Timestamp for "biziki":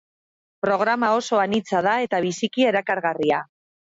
2.25-2.65